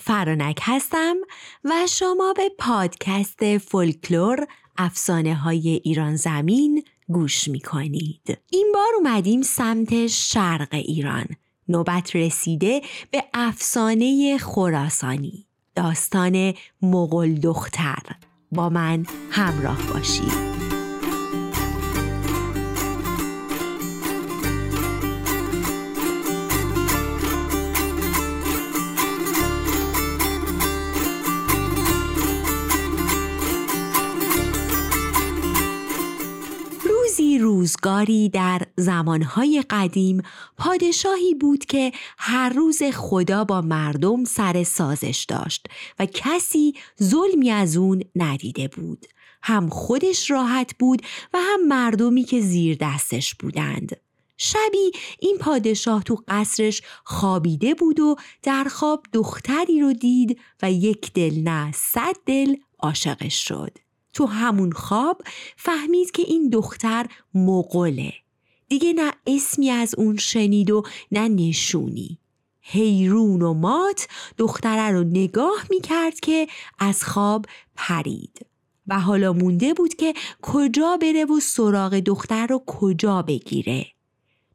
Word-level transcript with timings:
فرانک 0.00 0.60
هستم 0.62 1.16
و 1.64 1.72
شما 1.88 2.34
به 2.36 2.50
پادکست 2.58 3.58
فولکلور 3.58 4.46
افسانه 4.78 5.34
های 5.34 5.68
ایران 5.84 6.16
زمین 6.16 6.84
گوش 7.08 7.48
می 7.48 7.60
کنید. 7.60 8.38
این 8.50 8.72
بار 8.74 8.94
اومدیم 8.98 9.42
سمت 9.42 10.06
شرق 10.06 10.68
ایران. 10.72 11.26
نوبت 11.68 12.16
رسیده 12.16 12.80
به 13.10 13.24
افسانه 13.34 14.38
خراسانی. 14.38 15.46
داستان 15.74 16.54
مغل 16.82 17.34
دختر. 17.34 18.02
با 18.52 18.68
من 18.68 19.06
همراه 19.30 19.82
باشید. 19.92 20.55
روزگاری 37.76 38.28
در 38.28 38.62
زمانهای 38.76 39.64
قدیم 39.70 40.22
پادشاهی 40.56 41.34
بود 41.34 41.64
که 41.64 41.92
هر 42.18 42.48
روز 42.48 42.82
خدا 42.82 43.44
با 43.44 43.60
مردم 43.60 44.24
سر 44.24 44.64
سازش 44.64 45.26
داشت 45.28 45.66
و 45.98 46.06
کسی 46.06 46.74
ظلمی 47.02 47.50
از 47.50 47.76
اون 47.76 48.02
ندیده 48.16 48.68
بود. 48.68 49.06
هم 49.42 49.68
خودش 49.68 50.30
راحت 50.30 50.78
بود 50.78 51.02
و 51.34 51.38
هم 51.40 51.68
مردمی 51.68 52.24
که 52.24 52.40
زیر 52.40 52.76
دستش 52.80 53.34
بودند. 53.34 53.96
شبی 54.38 54.92
این 55.20 55.38
پادشاه 55.38 56.02
تو 56.02 56.22
قصرش 56.28 56.82
خوابیده 57.04 57.74
بود 57.74 58.00
و 58.00 58.16
در 58.42 58.64
خواب 58.64 59.06
دختری 59.12 59.80
رو 59.80 59.92
دید 59.92 60.38
و 60.62 60.72
یک 60.72 61.12
دل 61.12 61.40
نه 61.44 61.72
صد 61.72 62.16
دل 62.26 62.56
عاشقش 62.78 63.48
شد. 63.48 63.85
تو 64.16 64.26
همون 64.26 64.72
خواب 64.72 65.22
فهمید 65.56 66.10
که 66.10 66.22
این 66.22 66.48
دختر 66.48 67.06
مقله 67.34 68.12
دیگه 68.68 68.92
نه 68.92 69.12
اسمی 69.26 69.70
از 69.70 69.94
اون 69.98 70.16
شنید 70.16 70.70
و 70.70 70.82
نه 71.12 71.28
نشونی. 71.28 72.18
حیرون 72.60 73.42
و 73.42 73.54
مات 73.54 74.08
دختره 74.38 74.90
رو 74.90 75.04
نگاه 75.04 75.64
می 75.70 75.80
کرد 75.80 76.20
که 76.20 76.46
از 76.78 77.04
خواب 77.04 77.46
پرید. 77.74 78.46
و 78.86 79.00
حالا 79.00 79.32
مونده 79.32 79.74
بود 79.74 79.94
که 79.94 80.14
کجا 80.42 80.96
بره 80.96 81.24
و 81.24 81.40
سراغ 81.40 81.94
دختر 81.94 82.46
رو 82.46 82.62
کجا 82.66 83.22
بگیره. 83.22 83.86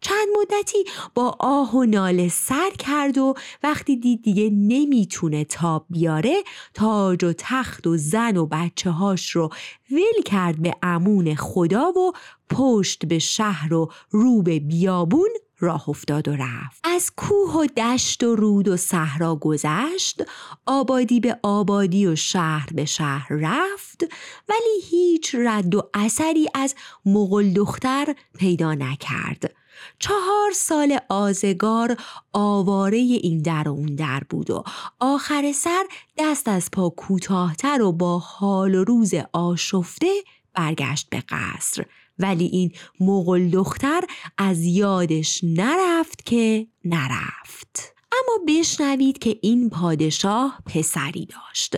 چند 0.01 0.27
مدتی 0.39 0.85
با 1.15 1.35
آه 1.39 1.75
و 1.75 1.83
ناله 1.83 2.29
سر 2.29 2.69
کرد 2.79 3.17
و 3.17 3.33
وقتی 3.63 3.95
دید 3.95 4.21
دیگه 4.21 4.49
نمی‌تونه 4.49 5.43
تاب 5.43 5.85
بیاره 5.89 6.43
تاج 6.73 7.23
و 7.23 7.33
تخت 7.37 7.87
و 7.87 7.97
زن 7.97 8.37
و 8.37 8.45
بچه 8.45 8.89
هاش 8.91 9.29
رو 9.29 9.49
ول 9.91 10.23
کرد 10.25 10.61
به 10.61 10.75
امون 10.83 11.35
خدا 11.35 11.91
و 11.91 12.11
پشت 12.49 13.05
به 13.05 13.19
شهر 13.19 13.73
و 13.73 13.91
رو 14.09 14.41
به 14.41 14.59
بیابون 14.59 15.29
راه 15.59 15.89
افتاد 15.89 16.27
و 16.27 16.35
رفت. 16.35 16.81
از 16.83 17.11
کوه 17.15 17.53
و 17.53 17.65
دشت 17.65 18.23
و 18.23 18.35
رود 18.35 18.67
و 18.67 18.77
صحرا 18.77 19.35
گذشت 19.35 20.21
آبادی 20.65 21.19
به 21.19 21.39
آبادی 21.43 22.07
و 22.07 22.15
شهر 22.15 22.69
به 22.73 22.85
شهر 22.85 23.27
رفت 23.29 24.03
ولی 24.49 24.81
هیچ 24.89 25.35
رد 25.35 25.75
و 25.75 25.89
اثری 25.93 26.47
از 26.53 26.75
مغل 27.05 27.53
دختر 27.53 28.15
پیدا 28.37 28.73
نکرد. 28.73 29.60
چهار 29.99 30.51
سال 30.55 30.97
آزگار 31.09 31.97
آواره 32.33 32.97
این 32.97 33.41
در 33.41 33.69
و 33.69 33.71
اون 33.71 33.95
در 33.95 34.21
بود 34.29 34.51
و 34.51 34.63
آخر 34.99 35.51
سر 35.51 35.83
دست 36.17 36.47
از 36.47 36.71
پا 36.71 36.89
کوتاهتر 36.89 37.81
و 37.81 37.91
با 37.91 38.19
حال 38.19 38.75
و 38.75 38.83
روز 38.83 39.13
آشفته 39.33 40.07
برگشت 40.53 41.09
به 41.09 41.23
قصر. 41.29 41.85
ولی 42.19 42.45
این 42.45 42.71
مغل 42.99 43.49
دختر 43.49 44.01
از 44.37 44.65
یادش 44.65 45.39
نرفت 45.43 46.25
که 46.25 46.67
نرفت. 46.85 48.00
اما 48.11 48.45
بشنوید 48.47 49.19
که 49.19 49.39
این 49.41 49.69
پادشاه 49.69 50.59
پسری 50.65 51.25
داشت. 51.25 51.75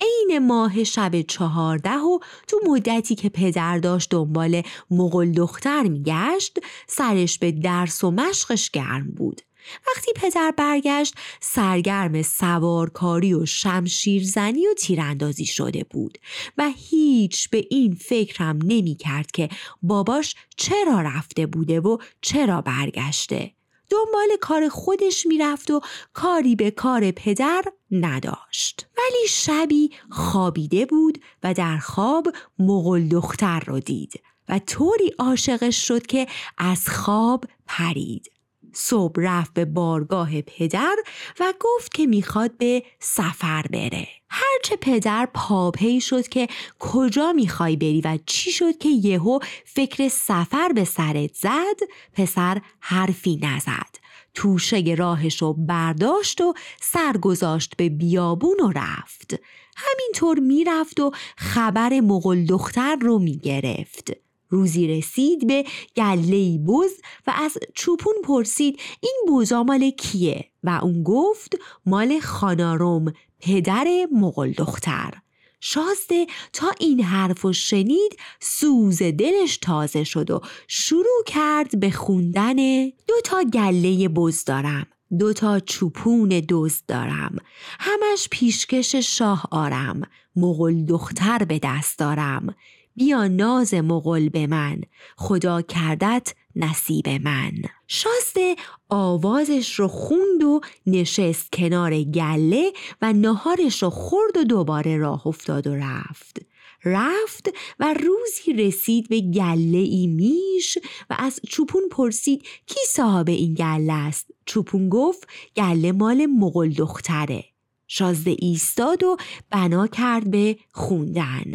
عین 0.00 0.46
ماه 0.46 0.84
شب 0.84 1.22
چهارده 1.22 1.94
و 1.94 2.18
تو 2.48 2.60
مدتی 2.66 3.14
که 3.14 3.28
پدر 3.28 3.78
داشت 3.78 4.10
دنبال 4.10 4.62
مغل 4.90 5.32
دختر 5.32 5.82
میگشت 5.82 6.58
سرش 6.88 7.38
به 7.38 7.52
درس 7.52 8.04
و 8.04 8.10
مشقش 8.10 8.70
گرم 8.70 9.10
بود. 9.10 9.42
وقتی 9.88 10.12
پدر 10.16 10.54
برگشت 10.56 11.14
سرگرم 11.40 12.22
سوارکاری 12.22 13.34
و 13.34 13.46
شمشیرزنی 13.46 14.66
و 14.66 14.74
تیراندازی 14.74 15.46
شده 15.46 15.84
بود 15.90 16.18
و 16.58 16.70
هیچ 16.76 17.50
به 17.50 17.66
این 17.70 17.94
فکرم 17.94 18.58
نمی 18.64 18.94
کرد 18.94 19.30
که 19.30 19.48
باباش 19.82 20.34
چرا 20.56 21.00
رفته 21.00 21.46
بوده 21.46 21.80
و 21.80 21.98
چرا 22.20 22.60
برگشته. 22.60 23.55
دنبال 23.90 24.36
کار 24.40 24.68
خودش 24.68 25.26
می‌رفت 25.26 25.70
و 25.70 25.80
کاری 26.12 26.56
به 26.56 26.70
کار 26.70 27.10
پدر 27.10 27.64
نداشت. 27.90 28.86
ولی 28.98 29.28
شبی 29.28 29.90
خوابیده 30.10 30.86
بود 30.86 31.18
و 31.42 31.54
در 31.54 31.78
خواب 31.78 32.28
مغل 32.58 33.08
دختر 33.08 33.60
رو 33.60 33.80
دید 33.80 34.20
و 34.48 34.58
طوری 34.58 35.12
عاشقش 35.18 35.86
شد 35.88 36.06
که 36.06 36.26
از 36.58 36.88
خواب 36.88 37.44
پرید. 37.66 38.35
صبح 38.78 39.22
رفت 39.22 39.54
به 39.54 39.64
بارگاه 39.64 40.40
پدر 40.40 40.96
و 41.40 41.54
گفت 41.60 41.94
که 41.94 42.06
می‌خواد 42.06 42.56
به 42.58 42.82
سفر 43.00 43.62
بره. 43.72 44.08
هرچه 44.28 44.76
پدر 44.76 45.28
پاپی 45.34 46.00
شد 46.00 46.28
که 46.28 46.48
کجا 46.78 47.32
می‌خوای 47.32 47.76
بری 47.76 48.00
و 48.00 48.18
چی 48.26 48.52
شد 48.52 48.78
که 48.78 48.88
یهو 48.88 49.38
فکر 49.64 50.08
سفر 50.08 50.72
به 50.74 50.84
سرت 50.84 51.34
زد 51.34 51.80
پسر 52.12 52.60
حرفی 52.80 53.40
نزد. 53.42 53.96
توشه 54.34 54.94
راهش 54.98 55.42
رو 55.42 55.52
برداشت 55.52 56.40
و 56.40 56.54
سر 56.80 57.16
گذاشت 57.16 57.76
به 57.76 57.88
بیابون 57.88 58.60
و 58.60 58.72
رفت. 58.74 59.34
همینطور 59.76 60.38
می‌رفت 60.38 61.00
و 61.00 61.10
خبر 61.36 62.00
مغل 62.00 62.44
دختر 62.44 62.96
رو 62.96 63.18
می‌گرفت. 63.18 64.25
روزی 64.48 64.88
رسید 64.88 65.46
به 65.46 65.64
گله 65.96 66.58
بز 66.58 66.90
و 67.26 67.32
از 67.36 67.58
چوپون 67.74 68.14
پرسید 68.24 68.80
این 69.00 69.24
بوزا 69.28 69.62
مال 69.62 69.90
کیه؟ 69.90 70.50
و 70.64 70.80
اون 70.82 71.02
گفت 71.02 71.56
مال 71.86 72.20
خاناروم 72.20 73.12
پدر 73.40 73.86
مغل 74.12 74.52
دختر. 74.52 75.14
شازده 75.60 76.26
تا 76.52 76.66
این 76.80 77.00
حرف 77.00 77.44
و 77.44 77.52
شنید 77.52 78.16
سوز 78.40 79.02
دلش 79.02 79.56
تازه 79.56 80.04
شد 80.04 80.30
و 80.30 80.40
شروع 80.68 81.24
کرد 81.26 81.80
به 81.80 81.90
خوندن 81.90 82.56
دو 82.86 83.20
تا 83.24 83.44
گله 83.44 84.08
بز 84.08 84.44
دارم 84.44 84.86
دو 85.18 85.32
تا 85.32 85.60
چوپون 85.60 86.28
دوست 86.28 86.88
دارم. 86.88 87.36
همش 87.80 88.28
پیشکش 88.30 88.94
شاه 88.94 89.48
آرم 89.50 90.02
مغل 90.36 90.84
دختر 90.84 91.38
به 91.38 91.60
دست 91.62 91.98
دارم. 91.98 92.54
بیا 92.96 93.26
ناز 93.26 93.74
مغل 93.74 94.28
به 94.28 94.46
من 94.46 94.80
خدا 95.16 95.62
کردت 95.62 96.34
نصیب 96.56 97.08
من. 97.08 97.52
شاسته 97.86 98.56
آوازش 98.88 99.74
رو 99.74 99.88
خوند 99.88 100.44
و 100.44 100.60
نشست 100.86 101.52
کنار 101.52 102.02
گله 102.02 102.72
و 103.02 103.12
نهارش 103.12 103.82
رو 103.82 103.90
خورد 103.90 104.36
و 104.36 104.44
دوباره 104.44 104.96
راه 104.96 105.26
افتاد 105.26 105.66
و 105.66 105.74
رفت. 105.74 106.38
رفت 106.84 107.48
و 107.80 107.94
روزی 107.94 108.52
رسید 108.52 109.08
به 109.08 109.20
گله 109.20 109.78
ای 109.78 110.06
میش 110.06 110.78
و 111.10 111.16
از 111.18 111.40
چوپون 111.48 111.82
پرسید 111.90 112.42
کی 112.66 112.80
صاحب 112.88 113.28
این 113.28 113.54
گله 113.54 113.92
است؟ 113.92 114.26
چوپون 114.46 114.88
گفت 114.88 115.28
گله 115.56 115.92
مال 115.92 116.26
مغل 116.26 116.68
دختره. 116.68 117.44
شازده 117.88 118.36
ایستاد 118.38 119.04
و 119.04 119.16
بنا 119.50 119.86
کرد 119.86 120.30
به 120.30 120.56
خوندن. 120.72 121.52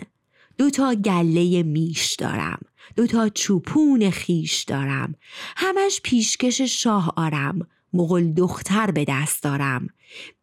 دو 0.62 0.70
تا 0.70 0.96
گله 0.96 1.64
میش 1.64 2.16
دارم 2.16 2.60
دو 2.96 3.08
تا 3.08 3.30
چوپون 3.30 4.10
خیش 4.10 4.64
دارم. 4.64 5.16
همش 5.58 6.02
پیشکش 6.04 6.62
شاه 6.62 7.14
آرم 7.18 7.68
مغل 7.94 8.32
دختر 8.32 8.92
به 8.92 9.06
دست 9.08 9.44
دارم. 9.44 9.88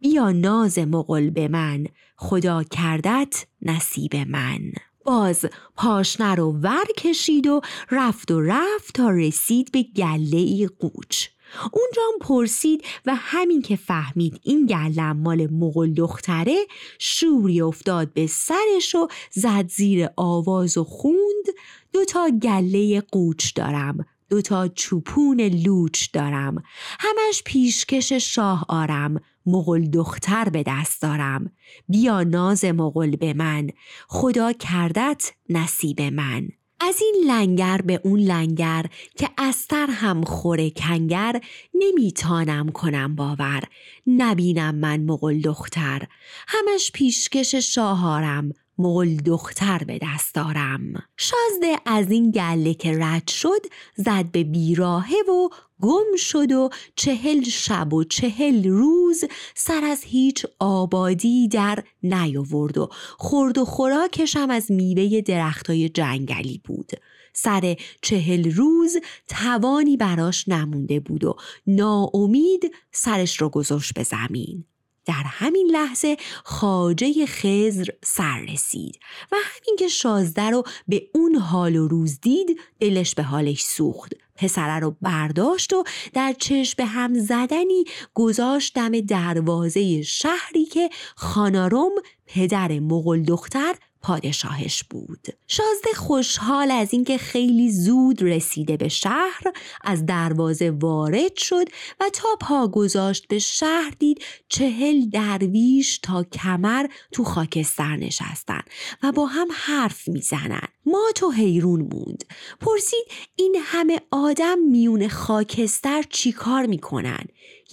بیا 0.00 0.32
ناز 0.32 0.78
مغل 0.78 1.30
به 1.30 1.48
من 1.48 1.86
خدا 2.16 2.62
کردت 2.62 3.46
نصیب 3.62 4.16
من. 4.16 4.60
باز 5.04 5.46
پاشنه 5.76 6.34
رو 6.34 6.52
ور 6.52 6.86
کشید 6.98 7.46
و 7.46 7.60
رفت 7.90 8.30
و 8.30 8.40
رفت 8.40 8.94
تا 8.94 9.10
رسید 9.10 9.72
به 9.72 9.82
گله 9.82 10.36
ای 10.36 10.68
قوچ. 10.78 11.26
اونجا 11.72 12.02
هم 12.12 12.18
پرسید 12.20 12.84
و 13.06 13.14
همین 13.14 13.62
که 13.62 13.76
فهمید 13.76 14.40
این 14.42 14.66
گلم 14.66 15.16
مال 15.16 15.46
مغل 15.50 15.94
دختره 15.94 16.56
شوری 16.98 17.60
افتاد 17.60 18.12
به 18.12 18.26
سرش 18.26 18.94
و 18.94 19.08
زد 19.30 19.68
زیر 19.68 20.08
آواز 20.16 20.78
و 20.78 20.84
خوند. 20.84 21.44
دو 21.92 22.04
تا 22.04 22.30
گله 22.42 23.00
قوچ 23.00 23.54
دارم 23.54 24.06
دو 24.28 24.42
تا 24.42 24.68
چوپون 24.68 25.40
لوچ 25.40 26.06
دارم. 26.12 26.62
همش 27.00 27.42
پیشکش 27.44 28.12
شاه 28.12 28.64
آرم 28.68 29.20
مغل 29.46 29.84
دختر 29.84 30.48
به 30.48 30.64
دست 30.66 31.02
دارم. 31.02 31.52
بیا 31.88 32.22
ناز 32.22 32.64
مغل 32.64 33.16
به 33.16 33.34
من 33.34 33.68
خدا 34.08 34.52
کردت 34.52 35.32
نصیب 35.48 36.00
من. 36.02 36.48
از 36.80 37.02
این 37.02 37.24
لنگر 37.26 37.80
به 37.84 38.00
اون 38.04 38.20
لنگر 38.20 38.86
که 39.18 39.30
استر 39.38 39.86
هم 39.90 40.24
خوره 40.24 40.70
کنگر 40.70 41.40
نمیتانم 41.74 42.68
کنم 42.68 43.16
باور. 43.16 43.62
نبینم 44.06 44.74
من 44.74 45.00
مغل 45.00 45.40
دختر. 45.40 46.02
همش 46.48 46.90
پیشکش 46.94 47.54
شاهارم. 47.54 48.52
مغل 48.78 49.16
دختر 49.16 49.78
به 49.78 49.98
دست 50.02 50.34
دارم 50.34 50.82
شازده 51.16 51.76
از 51.86 52.10
این 52.10 52.30
گله 52.30 52.74
که 52.74 52.98
رد 52.98 53.28
شد 53.28 53.66
زد 53.96 54.30
به 54.32 54.44
بیراهه 54.44 55.16
و 55.28 55.48
گم 55.80 56.16
شد 56.16 56.52
و 56.52 56.70
چهل 56.96 57.42
شب 57.42 57.94
و 57.94 58.04
چهل 58.04 58.68
روز 58.68 59.24
سر 59.54 59.84
از 59.84 60.02
هیچ 60.04 60.46
آبادی 60.58 61.48
در 61.48 61.84
نیاورد 62.02 62.78
و 62.78 62.88
خورد 63.18 63.58
و 63.58 63.64
خوراکشم 63.64 64.50
از 64.50 64.70
میوه 64.70 65.20
درختای 65.20 65.88
جنگلی 65.88 66.60
بود. 66.64 66.92
سر 67.32 67.76
چهل 68.02 68.50
روز 68.50 68.96
توانی 69.28 69.96
براش 69.96 70.48
نمونده 70.48 71.00
بود 71.00 71.24
و 71.24 71.36
ناامید 71.66 72.72
سرش 72.92 73.40
رو 73.40 73.48
گذاشت 73.48 73.94
به 73.94 74.02
زمین. 74.02 74.64
در 75.08 75.22
همین 75.24 75.70
لحظه 75.72 76.16
خاجه 76.44 77.26
خزر 77.26 77.84
سر 78.04 78.40
رسید 78.52 78.98
و 79.32 79.36
همین 79.36 79.76
که 79.78 79.88
شازده 79.88 80.50
رو 80.50 80.62
به 80.88 81.02
اون 81.14 81.34
حال 81.34 81.76
و 81.76 81.88
روز 81.88 82.20
دید 82.20 82.60
دلش 82.80 83.14
به 83.14 83.22
حالش 83.22 83.62
سوخت. 83.62 84.12
پسره 84.36 84.78
رو 84.78 84.96
برداشت 85.02 85.72
و 85.72 85.84
در 86.14 86.34
چشم 86.38 86.74
به 86.76 86.84
هم 86.84 87.18
زدنی 87.18 87.84
گذاشت 88.14 88.74
دم 88.74 89.00
دروازه 89.00 90.02
شهری 90.02 90.64
که 90.64 90.90
خاناروم 91.16 91.92
پدر 92.26 92.78
مغل 92.78 93.22
دختر 93.22 93.74
پادشاهش 94.02 94.84
بود. 94.90 95.26
شازده 95.46 95.92
خوشحال 95.96 96.70
از 96.70 96.92
اینکه 96.92 97.18
خیلی 97.18 97.72
زود 97.72 98.22
رسیده 98.22 98.76
به 98.76 98.88
شهر 98.88 99.42
از 99.84 100.06
دروازه 100.06 100.70
وارد 100.70 101.36
شد 101.36 101.64
و 102.00 102.04
تا 102.12 102.28
پا 102.40 102.68
گذاشت 102.68 103.28
به 103.28 103.38
شهر 103.38 103.92
دید 103.98 104.22
چهل 104.48 105.08
درویش 105.08 105.98
تا 105.98 106.24
کمر 106.24 106.86
تو 107.12 107.24
خاکستر 107.24 107.96
نشستن 107.96 108.62
و 109.02 109.12
با 109.12 109.26
هم 109.26 109.48
حرف 109.52 110.08
می‌زنن. 110.08 110.68
ما 110.86 111.10
تو 111.14 111.30
حیرون 111.30 111.80
موند. 111.80 112.24
پرسید 112.60 113.04
این 113.36 113.56
همه 113.62 114.00
آدم 114.10 114.58
میون 114.58 115.08
خاکستر 115.08 116.02
چیکار 116.10 116.66
می‌کنن؟ 116.66 117.24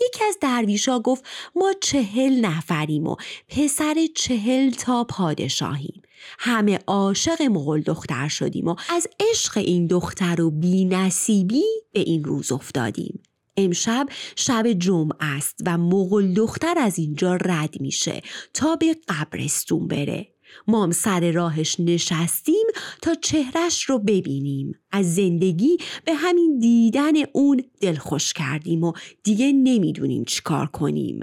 یکی 0.01 0.23
از 0.23 0.37
درویشا 0.41 0.99
گفت 0.99 1.25
ما 1.55 1.73
چهل 1.81 2.45
نفریم 2.45 3.07
و 3.07 3.15
پسر 3.49 3.95
چهل 4.15 4.69
تا 4.69 5.03
پادشاهیم. 5.03 6.01
همه 6.39 6.79
عاشق 6.87 7.41
مغل 7.41 7.81
دختر 7.81 8.27
شدیم 8.27 8.67
و 8.67 8.75
از 8.89 9.07
عشق 9.19 9.57
این 9.57 9.87
دختر 9.87 10.41
و 10.41 10.51
بی 10.51 10.85
نصیبی 10.85 11.63
به 11.93 11.99
این 11.99 12.23
روز 12.23 12.51
افتادیم. 12.51 13.23
امشب 13.57 14.07
شب 14.35 14.67
جمعه 14.67 15.15
است 15.19 15.59
و 15.65 15.77
مغل 15.77 16.33
دختر 16.33 16.79
از 16.79 16.99
اینجا 16.99 17.35
رد 17.35 17.81
میشه 17.81 18.21
تا 18.53 18.75
به 18.75 18.97
قبرستون 19.07 19.87
بره. 19.87 20.34
مام 20.67 20.91
سر 20.91 21.31
راهش 21.31 21.75
نشستیم 21.79 22.65
تا 23.01 23.15
چهرش 23.15 23.83
رو 23.83 23.99
ببینیم. 23.99 24.79
از 24.91 25.15
زندگی 25.15 25.77
به 26.05 26.13
همین 26.13 26.59
دیدن 26.59 27.13
اون 27.33 27.63
دلخوش 27.81 28.33
کردیم 28.33 28.83
و 28.83 28.93
دیگه 29.23 29.51
نمی‌دونیم 29.51 30.23
چیکار 30.23 30.65
کنیم. 30.67 31.19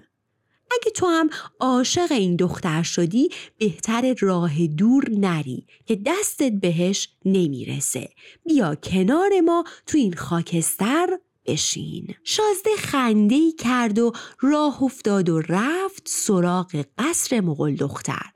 اگه 0.71 0.91
تو 0.91 1.07
هم 1.07 1.31
عاشق 1.61 2.13
این 2.13 2.37
دختر 2.37 2.83
شدی 2.83 3.29
بهتر 3.59 4.15
راه 4.21 4.67
دور 4.67 5.11
نری 5.11 5.67
که 5.87 6.01
دستت 6.07 6.53
بهش 6.53 7.09
نمی‌رسه. 7.25 8.09
بیا 8.45 8.75
کنار 8.75 9.41
ما 9.41 9.65
تو 9.87 9.99
این 9.99 10.13
خاکستر 10.13 11.07
بشین. 11.47 12.15
شازده 12.25 12.71
خنده 12.79 13.53
کرد 13.53 13.99
و 13.99 14.13
راه 14.41 14.83
افتاد 14.83 15.29
و 15.29 15.41
رفت 15.41 16.03
سراغ 16.09 16.85
قصر 16.99 17.41
مغل 17.41 17.75
دختر. 17.75 18.31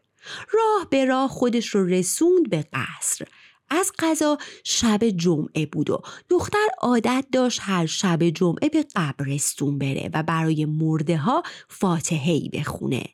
راه 0.52 0.87
به 0.90 1.05
راه 1.05 1.28
خودش 1.28 1.69
رو 1.69 1.84
رسوند 1.87 2.50
به 2.50 2.64
قصر 2.73 3.26
از 3.70 3.93
قضا 3.99 4.38
شب 4.64 5.05
جمعه 5.05 5.67
بود 5.67 5.90
و 5.90 6.02
دختر 6.28 6.67
عادت 6.78 7.25
داشت 7.32 7.61
هر 7.62 7.87
شب 7.87 8.23
جمعه 8.25 8.69
به 8.69 8.87
قبرستون 8.96 9.78
بره 9.78 10.11
و 10.14 10.23
برای 10.23 10.64
مرده 10.64 11.17
ها 11.17 11.43
فاتحهی 11.69 12.49
بخونه. 12.49 13.05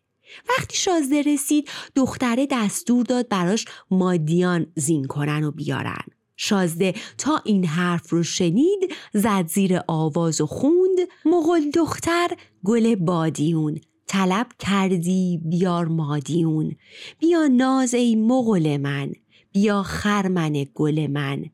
وقتی 0.48 0.76
شازده 0.76 1.22
رسید 1.22 1.68
دختره 1.96 2.46
دستور 2.50 3.04
داد 3.04 3.28
براش 3.28 3.64
مادیان 3.90 4.66
زین 4.76 5.04
کنن 5.04 5.44
و 5.44 5.50
بیارن. 5.50 6.04
شازده 6.36 6.94
تا 7.18 7.42
این 7.44 7.64
حرف 7.64 8.10
رو 8.10 8.22
شنید 8.22 8.94
زد 9.14 9.46
زیر 9.46 9.80
آواز 9.88 10.40
و 10.40 10.46
خوند 10.46 10.98
مغل 11.24 11.70
دختر 11.70 12.28
گل 12.64 12.94
بادیون 12.94 13.80
طلب 14.12 14.46
کردی 14.58 15.40
بیار 15.44 15.86
مادیون. 15.86 16.76
بیا 17.18 17.46
ناز 17.46 17.94
ای 17.94 18.16
مغل 18.16 18.76
من. 18.76 19.12
بیا 19.52 19.82
خرمن 19.82 20.66
گل 20.74 21.06
من. 21.06 21.44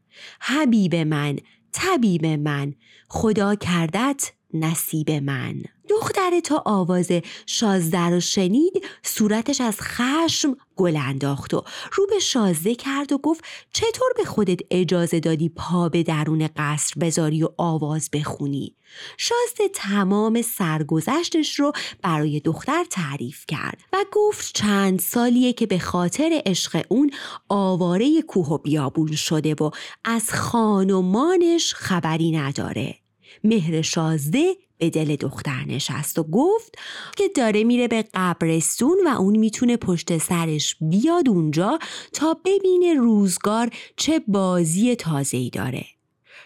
حبیب 0.40 0.94
من 0.94 1.37
طبیب 1.72 2.26
من. 2.26 2.75
خدا 3.08 3.55
کردت 3.55 4.32
نصیب 4.55 5.10
من. 5.10 5.62
دختر 5.88 6.40
تا 6.40 6.62
آواز 6.67 7.12
شازده 7.46 8.11
رو 8.11 8.20
شنید 8.20 8.85
صورتش 9.02 9.61
از 9.61 9.76
خشم 9.81 10.56
گل 10.76 10.96
انداخت 10.96 11.55
و 11.55 11.64
رو 11.93 12.06
به 12.06 12.19
شازده 12.19 12.75
کرد 12.75 13.12
و 13.12 13.19
گفت 13.19 13.44
چطور 13.73 14.12
به 14.17 14.25
خودت 14.25 14.58
اجازه 14.70 15.20
دادی 15.20 15.49
پا 15.49 15.88
به 15.88 16.02
درون 16.02 16.49
قصر 16.56 16.94
بذاری 17.00 17.43
و 17.43 17.49
آواز 17.56 18.11
بخونی؟ 18.12 18.75
شازده 19.17 19.69
تمام 19.75 20.43
سرگذشتش 20.43 21.61
رو 21.61 21.73
برای 22.02 22.40
دختر 22.40 22.85
تعریف 22.90 23.45
کرد 23.47 23.78
و 23.92 24.04
گفت 24.12 24.54
چند 24.54 25.00
سالیه 25.00 25.52
که 25.52 25.66
به 25.66 25.78
خاطر 25.78 26.42
عشق 26.47 26.85
اون 26.88 27.11
آواره 27.49 28.23
کوه 28.23 28.49
و 28.49 28.59
بیابون 28.59 29.12
شده 29.12 29.54
و 29.54 29.71
از 30.04 30.33
خانمانش 30.33 31.75
خبری 31.75 32.30
نداره. 32.30 33.07
مهر 33.45 33.83
شازده 33.83 34.57
به 34.78 34.90
دل 34.90 35.16
دختر 35.16 35.64
نشست 35.66 36.18
و 36.18 36.23
گفت 36.23 36.75
که 37.16 37.28
داره 37.28 37.64
میره 37.64 37.88
به 37.88 38.04
قبرستون 38.14 38.99
و 39.07 39.09
اون 39.09 39.37
می‌تونه 39.37 39.76
پشت 39.76 40.18
سرش 40.18 40.76
بیاد 40.80 41.28
اونجا 41.28 41.78
تا 42.12 42.37
ببینه 42.45 42.95
روزگار 42.95 43.71
چه 43.97 44.21
بازی 44.28 44.97
تازه‌ای 44.97 45.50
داره. 45.50 45.85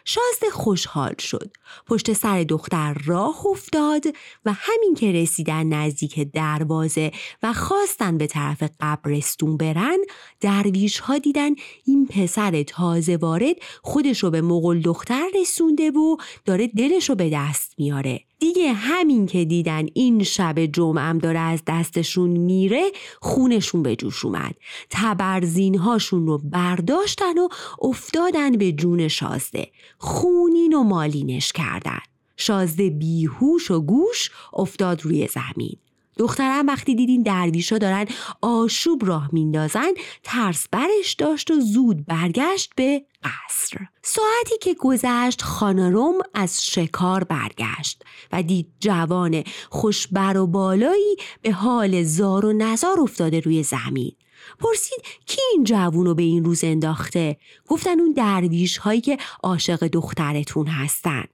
شازده 0.04 0.50
خوشحال 0.52 1.14
شد. 1.18 1.50
پشت 1.86 2.12
سر 2.12 2.42
دختر 2.42 2.96
راه 3.04 3.46
افتاد 3.46 4.04
و 4.44 4.52
همین 4.52 4.94
که 4.94 5.12
رسیدن 5.12 5.66
نزدیک 5.66 6.20
دروازه 6.32 7.12
و 7.42 7.52
خواستن 7.52 8.18
به 8.18 8.26
طرف 8.26 8.62
قبرستون 8.80 9.56
برن 9.56 9.98
درویش 10.40 10.98
ها 10.98 11.18
دیدن 11.18 11.50
این 11.84 12.06
پسر 12.06 12.62
تازه 12.62 13.16
وارد 13.16 13.56
خودشو 13.82 14.30
به 14.30 14.40
مغل 14.40 14.80
دختر 14.80 15.26
رسونده 15.40 15.90
و 15.90 16.16
داره 16.44 16.66
دلشو 16.66 17.14
به 17.14 17.30
دست 17.30 17.74
میاره. 17.78 18.20
دیگه 18.42 18.72
همین 18.72 19.26
که 19.26 19.44
دیدن 19.44 19.86
این 19.94 20.22
شب 20.22 20.66
جمعم 20.66 21.18
داره 21.18 21.38
از 21.38 21.62
دستشون 21.66 22.30
میره 22.30 22.90
خونشون 23.20 23.82
به 23.82 23.96
جوش 23.96 24.24
اومد 24.24 24.54
تبرزین 24.90 25.78
هاشون 25.78 26.26
رو 26.26 26.38
برداشتن 26.38 27.38
و 27.38 27.48
افتادن 27.82 28.50
به 28.50 28.72
جون 28.72 29.08
شازده 29.08 29.68
خونین 29.98 30.74
و 30.74 30.82
مالینش 30.82 31.52
کردن. 31.62 32.00
شازده 32.36 32.90
بیهوش 32.90 33.70
و 33.70 33.80
گوش 33.80 34.30
افتاد 34.52 35.02
روی 35.04 35.28
زمین. 35.28 35.76
دخترم 36.18 36.66
وقتی 36.66 36.94
دیدین 36.94 37.22
درویشا 37.22 37.78
دارن 37.78 38.06
آشوب 38.42 39.04
راه 39.04 39.28
میندازن 39.32 39.90
ترس 40.22 40.66
برش 40.72 41.12
داشت 41.18 41.50
و 41.50 41.60
زود 41.60 42.06
برگشت 42.06 42.72
به 42.76 43.04
قصر. 43.24 43.78
ساعتی 44.02 44.58
که 44.60 44.74
گذشت 44.74 45.42
خانروم 45.42 46.14
از 46.34 46.66
شکار 46.66 47.24
برگشت 47.24 48.02
و 48.32 48.42
دید 48.42 48.72
جوان 48.80 49.44
خوشبر 49.70 50.36
و 50.36 50.46
بالایی 50.46 51.16
به 51.42 51.52
حال 51.52 52.02
زار 52.02 52.46
و 52.46 52.52
نزار 52.52 53.00
افتاده 53.00 53.40
روی 53.40 53.62
زمین. 53.62 54.12
پرسید 54.58 55.02
کی 55.26 55.40
این 55.52 55.64
جوون 55.64 56.06
رو 56.06 56.14
به 56.14 56.22
این 56.22 56.44
روز 56.44 56.64
انداخته؟ 56.64 57.36
گفتن 57.68 58.00
اون 58.00 58.12
درویش 58.12 58.76
هایی 58.76 59.00
که 59.00 59.18
عاشق 59.42 59.86
دخترتون 59.86 60.66
هستن. 60.66 61.24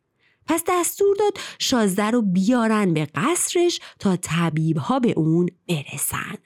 پس 0.49 0.63
دستور 0.69 1.17
داد 1.17 1.33
شازده 1.59 2.11
رو 2.11 2.23
بیارن 2.23 2.95
به 2.95 3.09
قصرش 3.15 3.81
تا 3.99 4.17
طبیب 4.17 4.77
ها 4.77 4.99
به 4.99 5.13
اون 5.17 5.49
برسن. 5.69 6.39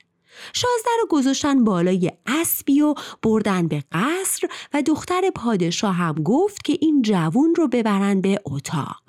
شازده 0.53 0.91
رو 1.01 1.07
گذاشتن 1.11 1.65
بالای 1.65 2.13
اسبی 2.27 2.81
و 2.81 2.95
بردن 3.23 3.69
به 3.69 3.85
قصر 3.93 4.49
و 4.75 4.83
دختر 4.83 5.31
پادشاه 5.35 5.95
هم 5.95 6.15
گفت 6.15 6.65
که 6.65 6.79
این 6.81 7.03
جوون 7.03 7.55
رو 7.55 7.69
ببرن 7.69 8.21
به 8.21 8.41
اتاق. 8.45 9.03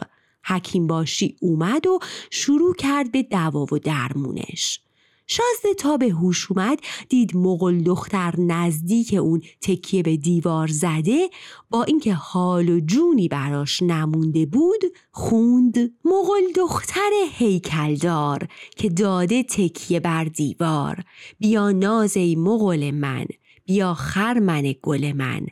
حکیم 0.45 0.88
باشی 0.88 1.38
اومد 1.41 1.88
و 1.88 2.00
شروع 2.29 2.75
کرد 2.75 3.12
به 3.12 3.23
دوا 3.23 3.65
و 3.71 3.79
درمونش 3.79 4.79
شازده 5.27 5.73
تا 5.77 5.97
به 5.97 6.09
هوش 6.09 6.51
اومد 6.51 6.79
دید 7.09 7.37
مغل 7.37 7.83
دختر 7.83 8.33
نزدیک 8.39 9.13
اون 9.13 9.41
تکیه 9.61 10.03
به 10.03 10.17
دیوار 10.17 10.67
زده 10.67 11.29
با 11.69 11.83
اینکه 11.83 12.13
حال 12.13 12.69
و 12.69 12.79
جونی 12.79 13.27
براش 13.27 13.81
نمونده 13.81 14.45
بود 14.45 14.81
خوند 15.11 15.77
مغل 16.05 16.51
دختر 16.55 17.11
هیکلدار 17.33 18.47
که 18.75 18.89
داده 18.89 19.43
تکیه 19.43 19.99
بر 19.99 20.23
دیوار. 20.23 21.03
بیا 21.39 21.71
نازی 21.71 22.35
مغل 22.35 22.91
من 22.91 23.25
بیا 23.65 23.93
خرمن 23.93 24.75
گل 24.81 25.11
من. 25.11 25.47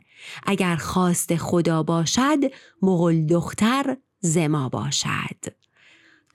اگر 0.46 0.76
خواست 0.76 1.36
خدا 1.36 1.82
باشد 1.82 2.38
مغل 2.82 3.26
دختر 3.26 3.96
زما 4.20 4.68
باشد. 4.68 5.61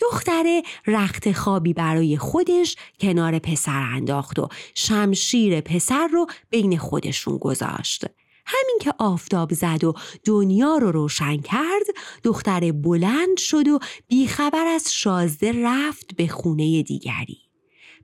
دختره 0.01 0.61
رخت 0.87 1.31
خوابی 1.31 1.73
برای 1.73 2.17
خودش 2.17 2.75
کنار 2.99 3.39
پسر 3.39 3.81
انداخت 3.93 4.39
و 4.39 4.47
شمشیر 4.75 5.61
پسر 5.61 6.07
رو 6.07 6.27
بین 6.49 6.77
خودشون 6.77 7.37
گذاشت. 7.37 8.05
همین 8.45 8.77
که 8.81 8.93
آفتاب 8.99 9.53
زد 9.53 9.83
و 9.83 9.93
دنیا 10.25 10.77
رو 10.77 10.91
روشن 10.91 11.37
کرد 11.37 11.85
دختر 12.23 12.71
بلند 12.71 13.37
شد 13.37 13.67
و 13.67 13.79
بیخبر 14.07 14.65
از 14.65 14.93
شازده 14.93 15.53
رفت 15.63 16.15
به 16.15 16.27
خونه 16.27 16.83
دیگری. 16.83 17.37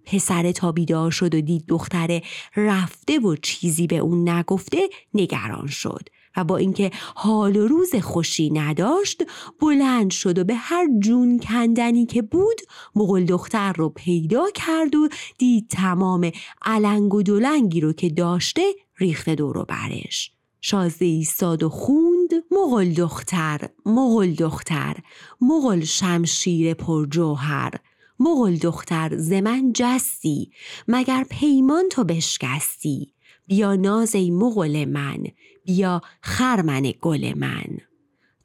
پسر 0.05 0.51
تا 0.51 0.71
بیدار 0.71 1.12
شد 1.12 1.35
و 1.35 1.41
دید 1.41 1.65
دختره 1.67 2.21
رفته 2.55 3.19
و 3.19 3.35
چیزی 3.35 3.88
به 3.88 3.97
اون 3.97 4.29
نگفته 4.29 4.89
نگران 5.13 5.67
شد 5.67 6.09
و 6.37 6.43
با 6.43 6.57
اینکه 6.57 6.91
حال 7.15 7.55
و 7.55 7.67
روز 7.67 7.95
خوشی 7.95 8.49
نداشت 8.49 9.23
بلند 9.59 10.11
شد 10.11 10.39
و 10.39 10.43
به 10.43 10.55
هر 10.55 10.87
جون 10.99 11.39
کندنی 11.39 12.05
که 12.05 12.21
بود 12.21 12.61
مغل 12.95 13.25
دختر 13.25 13.73
رو 13.73 13.89
پیدا 13.89 14.45
کرد 14.55 14.95
و 14.95 15.09
دید 15.37 15.67
تمام 15.69 16.31
علنگ 16.61 17.13
و 17.13 17.23
دلنگی 17.23 17.81
رو 17.81 17.93
که 17.93 18.09
داشته 18.09 18.61
ریخته 18.97 19.35
دور 19.35 19.65
برش. 19.65 20.31
شازده 20.61 21.05
ایستاد 21.05 21.63
و 21.63 21.69
خوند 21.69 22.29
مغل 22.51 22.93
دختر 22.93 23.69
مغل 23.85 24.31
دختر 24.31 24.97
مغل 25.41 25.83
شمشیر 25.83 26.73
پر 26.73 27.05
جوهر 27.05 27.71
مغل 28.19 28.55
دختر 28.55 29.17
زمن 29.17 29.73
جستی 29.73 30.51
مگر 30.87 31.25
پیمان 31.29 31.83
تو 31.91 32.03
بشکستی؟ 32.03 33.13
بیا 33.47 33.75
ناز 33.75 34.15
ای 34.15 34.31
مغل 34.31 34.85
من 34.85 35.23
بیا 35.65 36.01
خرمن 36.22 36.93
گل 37.01 37.34
من. 37.38 37.77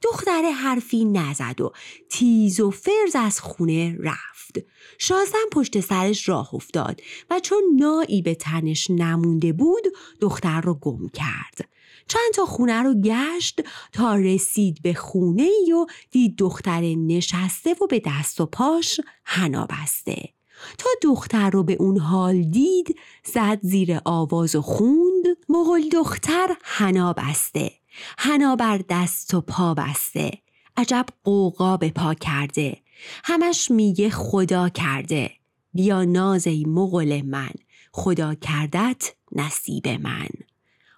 دختر 0.01 0.41
حرفی 0.41 1.05
نزد 1.05 1.61
و 1.61 1.71
تیز 2.09 2.59
و 2.59 2.71
فرز 2.71 3.15
از 3.15 3.39
خونه 3.39 3.97
رفت. 3.99 4.57
شازدم 4.97 5.49
پشت 5.51 5.79
سرش 5.79 6.29
راه 6.29 6.55
افتاد 6.55 7.01
و 7.29 7.39
چون 7.39 7.63
نایی 7.75 8.21
به 8.21 8.35
تنش 8.35 8.89
نمونده 8.89 9.53
بود 9.53 9.83
دختر 10.21 10.61
رو 10.61 10.73
گم 10.73 11.09
کرد. 11.09 11.69
چند 12.07 12.33
تا 12.35 12.45
خونه 12.45 12.81
رو 12.81 12.93
گشت 12.93 13.61
تا 13.93 14.15
رسید 14.15 14.81
به 14.81 14.93
خونه 14.93 15.49
ای 15.65 15.73
و 15.73 15.85
دید 16.11 16.37
دختر 16.37 16.81
نشسته 16.81 17.75
و 17.81 17.87
به 17.87 18.01
دست 18.05 18.41
و 18.41 18.45
پاش 18.45 18.99
حنا 19.23 19.67
بسته. 19.69 20.29
تا 20.77 20.89
دختر 21.03 21.49
رو 21.49 21.63
به 21.63 21.73
اون 21.73 21.97
حال 21.97 22.41
دید 22.41 22.99
زد 23.33 23.59
زیر 23.61 23.99
آواز 24.05 24.55
و 24.55 24.61
خوند 24.61 25.08
مغل 25.51 25.89
دختر 25.89 26.47
حنا 26.63 27.13
بسته. 27.13 27.71
حنا 28.17 28.55
بر 28.55 28.81
دست 28.89 29.33
و 29.33 29.41
پا 29.41 29.73
بسته. 29.73 30.31
عجب 30.77 31.05
قوقا 31.23 31.77
به 31.77 31.89
پا 31.89 32.13
کرده. 32.13 32.77
همش 33.23 33.71
میگه 33.71 34.09
خدا 34.09 34.69
کرده. 34.69 35.31
بیا 35.73 36.03
نازی 36.03 36.65
مغل 36.65 37.21
من. 37.21 37.49
خدا 37.91 38.35
کردت 38.35 39.13
نصیب 39.31 39.87
من. 39.87 40.29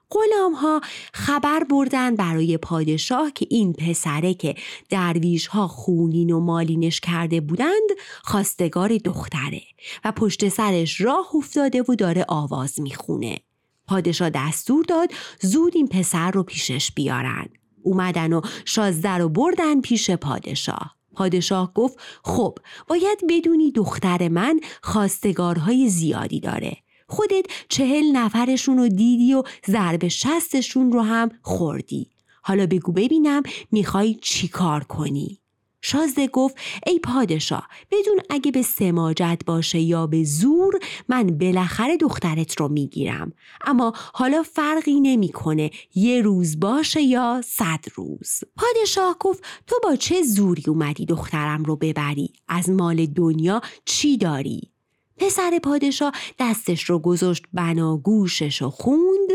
غلام 0.10 0.53
ها 0.53 0.81
خبر 1.13 1.63
بردن 1.63 2.15
برای 2.15 2.58
پادشاه 2.58 3.31
که 3.31 3.48
این 3.50 3.74
پسره 3.74 4.34
که 4.34 4.55
درویش 4.89 5.48
ها 5.48 5.67
خونین 5.67 6.31
و 6.31 6.39
مالینش 6.39 7.00
کرده 7.00 7.41
بودند 7.41 7.89
خواستگار 8.24 8.98
دختره 8.98 9.62
و 10.05 10.12
پشت 10.12 10.50
سرش 10.50 11.01
راه 11.01 11.36
افتاده 11.36 11.81
و 11.81 11.96
داره 11.96 12.25
آواز 12.27 12.79
می‌خونه. 12.79 13.38
پادشاه 13.91 14.29
دستور 14.29 14.86
داد 14.86 15.10
زود 15.41 15.75
این 15.75 15.88
پسر 15.88 16.31
رو 16.31 16.43
پیشش 16.43 16.91
بیارن. 16.91 17.50
اومدن 17.83 18.33
و 18.33 18.41
شازده 18.65 19.17
رو 19.17 19.29
بردن 19.29 19.81
پیش 19.81 20.12
پادشاه. 20.12 20.95
پادشاه 21.15 21.74
گفت 21.74 22.00
خب 22.24 22.57
باید 22.88 23.19
بدونی 23.29 23.71
دختر 23.71 24.27
من 24.27 24.60
خواستگارهای 24.83 25.89
زیادی 25.89 26.39
داره 26.39 26.77
خودت 27.07 27.45
چهل 27.69 28.12
نفرشون 28.12 28.77
رو 28.77 28.88
دیدی 28.88 29.33
و 29.33 29.43
ضرب 29.67 30.07
شستشون 30.07 30.91
رو 30.91 31.01
هم 31.01 31.29
خوردی. 31.41 32.10
حالا 32.41 32.65
بگو 32.65 32.91
ببینم 32.91 33.43
می‌خوای 33.71 34.17
چی 34.21 34.48
کار 34.48 34.83
کنی؟ 34.83 35.40
شازده 35.82 36.28
گفت 36.28 36.56
ای 36.88 37.00
پادشاه 37.00 37.68
بدون 37.92 38.20
اگه 38.30 38.52
به 38.52 38.62
سماجت 38.62 39.42
باشه 39.46 39.80
یا 39.80 40.08
به 40.08 40.24
زور 40.24 40.80
من 41.10 41.24
بالاخره 41.24 41.98
دخترت 41.98 42.60
رو 42.60 42.68
می‌گیرم. 42.68 43.34
اما 43.66 43.94
حالا 44.14 44.44
فرقی 44.44 45.00
نمی‌کنه 45.00 45.72
یه 45.96 46.22
روز 46.22 46.60
باشه 46.60 47.02
یا 47.02 47.42
صد 47.46 47.86
روز. 47.96 48.40
پادشاه 48.58 49.18
گفت 49.20 49.44
تو 49.68 49.76
با 49.84 49.96
چه 49.96 50.22
زوری 50.22 50.64
اومدی 50.68 51.06
دخترم 51.06 51.64
رو 51.64 51.76
ببری؟ 51.76 52.34
از 52.48 52.70
مال 52.70 53.06
دنیا 53.06 53.62
چی 53.86 54.18
داری؟ 54.18 54.62
پسر 55.18 55.60
پادشاه 55.64 56.12
دستش 56.40 56.84
رو 56.84 57.00
گذاشت 57.00 57.44
بناگوشش 57.54 58.62
و 58.62 58.70
خوند. 58.70 59.30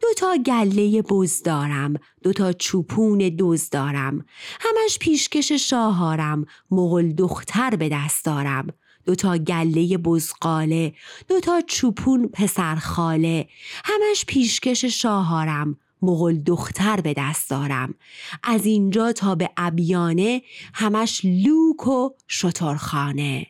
دو 0.00 0.08
تا 0.16 0.36
گله 0.36 1.02
بز 1.02 1.42
دارم 1.42 1.94
دو 2.22 2.32
تا 2.32 2.52
چوپون 2.52 3.18
دوز 3.18 3.70
دارم. 3.70 4.24
همش 4.60 4.98
پیشکش 4.98 5.52
شاهارم 5.52 6.44
مغل 6.70 7.12
دختر 7.12 7.76
به 7.76 7.88
دست 7.88 8.24
دارم. 8.24 8.68
دو 9.04 9.14
تا 9.14 9.38
گله 9.38 9.98
بزقاله 9.98 10.94
دو 11.28 11.40
تا 11.40 11.62
چوپون 11.66 12.28
پسر 12.28 12.76
خاله. 12.76 13.48
همش 13.84 14.24
پیشکش 14.26 14.84
شاهارم 14.84 15.76
مغل 16.02 16.36
دختر 16.36 17.00
به 17.00 17.14
دست 17.16 17.50
دارم. 17.50 17.94
از 18.42 18.66
اینجا 18.66 19.12
تا 19.12 19.34
به 19.34 19.50
ابیانه 19.56 20.42
همش 20.74 21.20
لوک 21.24 21.88
و 21.88 22.10
شترخانه. 22.28 23.46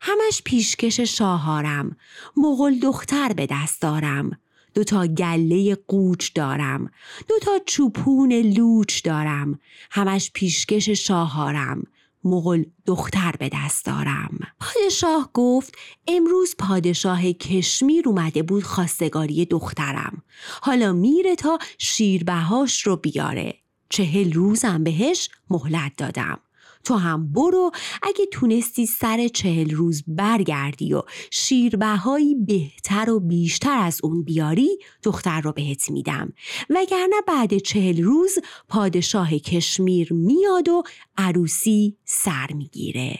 همش 0.00 0.42
پیشکش 0.44 1.00
شاهارم 1.00 1.96
مغل 2.36 2.78
دختر 2.78 3.32
به 3.32 3.46
دست 3.50 3.82
دارم. 3.82 4.38
دو 4.76 4.84
تا 4.84 5.06
گله 5.06 5.74
قوچ 5.74 6.32
دارم 6.34 6.90
دو 7.28 7.38
تا 7.38 7.50
چوپون 7.66 8.32
لوچ 8.32 9.04
دارم 9.04 9.58
همش 9.90 10.30
پیشکش 10.34 10.88
شاهارم 10.88 11.82
مغل 12.24 12.64
دختر 12.86 13.34
به 13.38 13.50
دست 13.52 13.84
دارم. 13.84 14.38
پادشاه 14.60 15.30
گفت 15.34 15.74
امروز 16.08 16.54
پادشاه 16.58 17.32
کشمیر 17.32 18.08
اومده 18.08 18.42
بود 18.42 18.62
خواستگاری 18.62 19.44
دخترم. 19.44 20.22
حالا 20.62 20.92
میره 20.92 21.36
تا 21.36 21.58
شیربهاش 21.78 22.82
رو 22.82 22.96
بیاره. 22.96 23.54
چهل 23.88 24.32
روزم 24.32 24.84
بهش 24.84 25.28
مهلت 25.50 25.92
دادم. 25.96 26.38
تو 26.86 26.94
هم 26.94 27.32
برو. 27.32 27.70
اگه 28.02 28.26
تونستی 28.32 28.86
سر 28.86 29.28
چهل 29.28 29.70
روز 29.70 30.04
برگردی 30.06 30.94
و 30.94 31.02
شیربهایی 31.30 32.34
بهتر 32.34 33.10
و 33.10 33.20
بیشتر 33.20 33.78
از 33.78 34.00
اون 34.02 34.22
بیاری 34.22 34.78
دختر 35.02 35.40
رو 35.40 35.52
بهت 35.52 35.90
میدم. 35.90 36.32
وگرنه 36.70 37.16
بعد 37.28 37.58
چهل 37.58 38.02
روز 38.02 38.38
پادشاه 38.68 39.38
کشمیر 39.38 40.12
میاد 40.12 40.68
و 40.68 40.82
عروسی 41.18 41.96
سر 42.04 42.52
می‌گیره. 42.54 43.18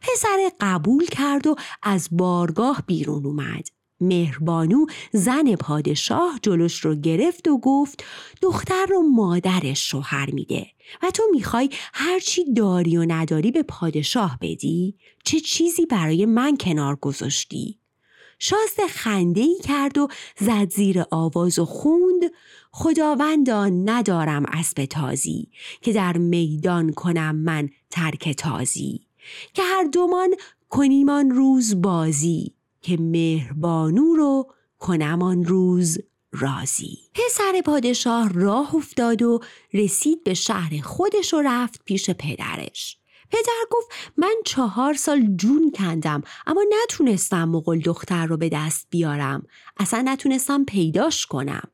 پسر 0.00 0.50
قبول 0.60 1.06
کرد 1.06 1.46
و 1.46 1.56
از 1.82 2.08
بارگاه 2.12 2.82
بیرون 2.86 3.26
اومد. 3.26 3.68
مهربانو 4.00 4.86
زن 5.12 5.54
پادشاه 5.54 6.38
جلوش 6.42 6.80
رو 6.80 6.94
گرفت 6.94 7.48
و 7.48 7.58
گفت 7.58 8.04
دختر 8.42 8.86
رو 8.86 9.02
مادرش 9.02 9.90
شوهر 9.90 10.30
میده 10.30 10.66
و 11.02 11.10
تو 11.10 11.22
می‌خوای 11.32 11.70
هرچی 11.94 12.52
داری 12.52 12.96
و 12.96 13.04
نداری 13.08 13.50
به 13.50 13.62
پادشاه 13.62 14.38
بدی؟ 14.40 14.96
چه 15.24 15.40
چیزی 15.40 15.86
برای 15.86 16.26
من 16.26 16.56
کنار 16.56 16.96
گذاشتی؟ 16.96 17.80
شازده 18.42 18.86
خنده 18.88 19.40
ای 19.40 19.58
کرد 19.64 19.98
و 19.98 20.08
زد 20.38 20.70
زیر 20.70 21.04
آواز 21.10 21.58
و 21.58 21.64
خوند 21.64 22.22
خداوندا 22.72 23.66
ندارم 23.66 24.44
اسب 24.52 24.84
تازی 24.84 25.48
که 25.82 25.92
در 25.92 26.16
میدان 26.16 26.92
کنم 26.92 27.36
من 27.36 27.68
ترک 27.90 28.28
تازی 28.28 29.00
که 29.54 29.62
هر 29.62 29.84
دومان 29.84 30.34
کنیمان 30.68 31.30
روز 31.30 31.82
بازی 31.82 32.54
که 32.80 32.96
مهربانو 32.96 34.14
رو 34.14 34.46
کنم 34.78 35.42
روز 35.42 35.98
رازی 36.32 36.98
پسر 37.14 37.62
پادشاه 37.64 38.32
راه 38.32 38.74
افتاد 38.74 39.22
و 39.22 39.40
رسید 39.72 40.24
به 40.24 40.34
شهر 40.34 40.80
خودش 40.82 41.34
و 41.34 41.42
رفت 41.44 41.84
پیش 41.84 42.10
پدرش. 42.10 42.96
پدر 43.30 43.68
گفت 43.70 43.88
من 44.16 44.34
چهار 44.44 44.94
سال 44.94 45.36
جون 45.36 45.72
کندم 45.74 46.22
اما 46.46 46.64
نتونستم 46.82 47.44
مغل 47.44 47.78
دختر 47.78 48.26
رو 48.26 48.36
به 48.36 48.48
دست 48.48 48.86
بیارم. 48.90 49.46
اصلا 49.76 50.02
نتونستم 50.06 50.64
پیداش 50.64 51.26
کنم. 51.26 51.68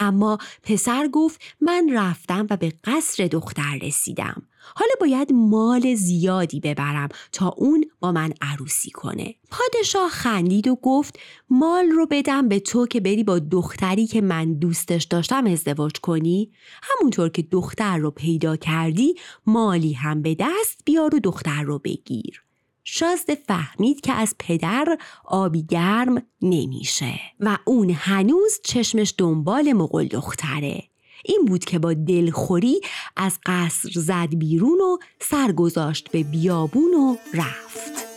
اما 0.00 0.38
پسر 0.62 1.08
گفت 1.08 1.40
من 1.60 1.90
رفتم 1.92 2.46
و 2.50 2.56
به 2.56 2.72
قصر 2.84 3.26
دختر 3.26 3.78
رسیدم. 3.82 4.42
حالا 4.74 4.90
باید 5.00 5.32
مال 5.32 5.94
زیادی 5.94 6.60
ببرم 6.60 7.08
تا 7.32 7.48
اون 7.48 7.84
با 8.00 8.12
من 8.12 8.32
عروسی 8.40 8.90
کنه. 8.90 9.34
پادشاه 9.50 10.08
خندید 10.08 10.68
و 10.68 10.76
گفت 10.82 11.18
مال 11.50 11.86
رو 11.86 12.06
بدم 12.10 12.48
به 12.48 12.60
تو 12.60 12.86
که 12.86 13.00
بری 13.00 13.24
با 13.24 13.38
دختری 13.38 14.06
که 14.06 14.20
من 14.20 14.54
دوستش 14.54 15.04
داشتم 15.04 15.46
ازدواج 15.46 15.92
کنی. 16.02 16.52
همونطور 16.82 17.28
که 17.28 17.42
دختر 17.42 17.98
رو 17.98 18.10
پیدا 18.10 18.56
کردی 18.56 19.14
مالی 19.46 19.92
هم 19.92 20.22
به 20.22 20.36
دست 20.38 20.80
بیار 20.84 21.14
و 21.14 21.18
دختر 21.18 21.62
رو 21.62 21.78
بگیر. 21.78 22.47
شازده 22.90 23.34
فهمید 23.48 24.00
که 24.00 24.12
از 24.12 24.34
پدر 24.38 24.98
آبی 25.24 25.62
گرم 25.62 26.22
نمیشه 26.42 27.20
و 27.40 27.58
اون 27.64 27.90
هنوز 27.90 28.60
چشمش 28.64 29.14
دنبال 29.18 29.72
مغل 29.72 30.06
دختره. 30.06 30.82
این 31.24 31.44
بود 31.44 31.64
که 31.64 31.78
با 31.78 31.92
دلخوری 31.94 32.80
از 33.16 33.38
قصر 33.46 33.90
زد 33.94 34.34
بیرون 34.34 34.80
و 34.80 34.98
سر 35.20 35.52
گذاشت 35.52 36.10
به 36.10 36.22
بیابون 36.22 36.94
و 36.94 37.16
رفت. 37.34 38.07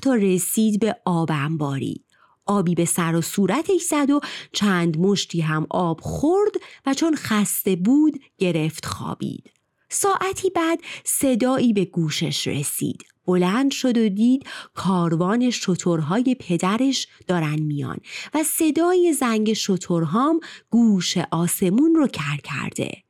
رفت 0.00 0.04
تا 0.04 0.14
رسید 0.14 0.80
به 0.80 0.96
آب 1.04 1.30
انباری. 1.32 2.04
آبی 2.46 2.74
به 2.74 2.84
سر 2.84 3.14
و 3.14 3.20
صورتش 3.20 3.82
زد 3.82 4.10
و 4.10 4.20
چند 4.52 4.98
مشتی 4.98 5.40
هم 5.40 5.66
آب 5.70 6.00
خورد 6.00 6.52
و 6.86 6.94
چون 6.94 7.16
خسته 7.16 7.76
بود 7.76 8.20
گرفت 8.38 8.86
خوابید. 8.86 9.50
ساعتی 9.88 10.50
بعد 10.50 10.80
صدایی 11.04 11.72
به 11.72 11.84
گوشش 11.84 12.46
رسید. 12.46 13.04
بلند 13.26 13.70
شد 13.70 13.98
و 13.98 14.08
دید 14.08 14.46
کاروان 14.74 15.50
شترهای 15.50 16.36
پدرش 16.40 17.06
دارن 17.26 17.58
میان 17.60 17.98
و 18.34 18.42
صدای 18.44 19.12
زنگ 19.12 19.52
شترهام 19.52 20.40
گوش 20.70 21.16
آسمون 21.30 21.94
رو 21.94 22.06
کر 22.06 22.36
کرده. 22.44 23.02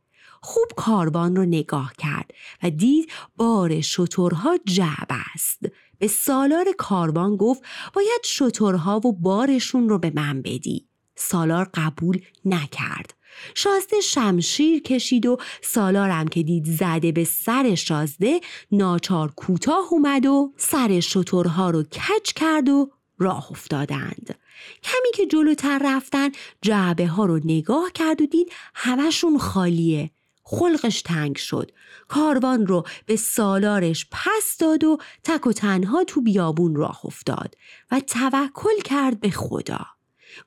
خوب 0.42 0.66
کاروان 0.76 1.36
رو 1.36 1.44
نگاه 1.44 1.92
کرد 1.98 2.30
و 2.62 2.70
دید 2.70 3.10
بار 3.36 3.80
شترها 3.80 4.58
جعب 4.64 5.08
است. 5.34 5.60
به 6.00 6.06
سالار 6.06 6.66
کاروان 6.78 7.36
گفت 7.36 7.62
باید 7.94 8.20
شترها 8.24 9.00
و 9.04 9.12
بارشون 9.12 9.88
رو 9.88 9.98
به 9.98 10.12
من 10.14 10.42
بدی. 10.42 10.86
سالار 11.16 11.70
قبول 11.74 12.20
نکرد. 12.44 13.14
شازده 13.54 14.00
شمشیر 14.00 14.82
کشید 14.82 15.26
و 15.26 15.36
سالارم 15.62 16.28
که 16.28 16.42
دید 16.42 16.64
زده 16.64 17.12
به 17.12 17.24
سر 17.24 17.74
شازده 17.74 18.40
ناچار 18.72 19.32
کوتاه 19.36 19.86
اومد 19.90 20.26
و 20.26 20.52
سر 20.56 21.00
شترها 21.00 21.70
رو 21.70 21.82
کج 21.82 22.32
کرد 22.36 22.68
و 22.68 22.90
راه 23.18 23.50
افتادند. 23.50 24.38
کمی 24.82 25.10
که 25.14 25.26
جلوتر 25.26 25.80
رفتن 25.84 26.28
جعبه 26.62 27.06
ها 27.06 27.24
رو 27.24 27.40
نگاه 27.44 27.92
کرد 27.94 28.22
و 28.22 28.26
دید 28.26 28.52
همشون 28.74 29.38
خالیه. 29.38 30.10
خلقش 30.50 31.02
تنگ 31.02 31.36
شد. 31.36 31.70
کاروان 32.08 32.66
رو 32.66 32.84
به 33.06 33.16
سالارش 33.16 34.06
پس 34.10 34.56
داد 34.58 34.84
و 34.84 34.98
تک 35.24 35.46
و 35.46 35.52
تنها 35.52 36.04
تو 36.04 36.20
بیابون 36.20 36.74
راه 36.74 37.00
افتاد 37.04 37.54
و 37.90 38.00
توکل 38.00 38.80
کرد 38.84 39.20
به 39.20 39.30
خدا. 39.30 39.86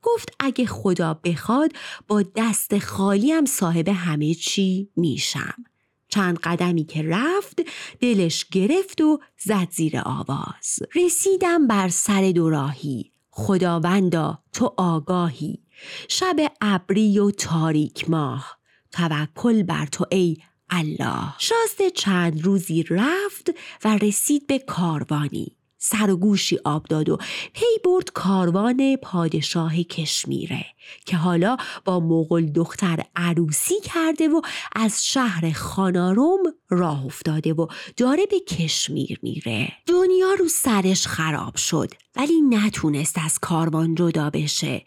گفت 0.02 0.30
اگه 0.40 0.66
خدا 0.66 1.14
بخواد 1.14 1.72
با 2.08 2.24
دست 2.36 2.80
خالی 2.80 3.32
هم 3.32 3.46
صاحب 3.46 3.88
همه 3.88 4.34
چی 4.34 4.90
میشم. 4.96 5.66
چند 6.08 6.40
قدمی 6.40 6.84
که 6.86 7.04
رفت 7.04 7.62
دلش 8.00 8.46
گرفت 8.46 9.02
و 9.02 9.20
زد 9.38 9.68
زیر 9.72 10.02
آواز. 10.06 10.80
رسیدم 10.96 11.68
بر 11.68 11.90
سر 11.90 12.32
دوراهی 12.36 13.12
خداوندا 13.30 14.40
تو 14.54 14.74
آگاهی. 14.78 15.64
شب 16.10 16.36
ابری 16.62 17.20
و 17.20 17.32
تاریک 17.32 18.10
ماه. 18.10 18.63
توکل 18.94 19.64
بر 19.64 19.86
تو 19.86 20.06
ای 20.12 20.38
الله. 20.70 21.34
شازده 21.40 21.92
چند 21.96 22.42
روزی 22.42 22.84
رفت 22.84 23.50
و 23.86 23.98
رسید 23.98 24.48
به 24.48 24.60
کاروانی. 24.60 25.58
سر 25.86 26.10
و 26.10 26.18
گوشی 26.18 26.60
آب 26.66 26.86
داد 26.86 27.10
و 27.10 27.18
پی 27.54 27.66
برد 27.86 28.12
کاروان 28.12 28.96
پادشاه 28.96 29.84
کشمیره 29.84 30.66
که 31.06 31.18
حالا 31.18 31.58
با 31.86 32.00
مغل 32.00 32.46
دختر 32.46 33.06
عروسی 33.16 33.80
کرده 33.84 34.28
و 34.28 34.42
از 34.76 35.06
شهر 35.06 35.52
خاناروم 35.52 36.40
راه 36.70 37.06
افتاده 37.06 37.54
و 37.54 37.68
داره 37.98 38.26
به 38.26 38.40
کشمیر 38.40 39.20
میره. 39.24 39.72
دنیا 39.88 40.34
رو 40.40 40.48
سرش 40.48 41.08
خراب 41.08 41.56
شد 41.56 41.90
ولی 42.16 42.42
نتونست 42.42 43.18
از 43.26 43.40
کاروان 43.40 43.96
جدا 43.96 44.30
بشه. 44.30 44.86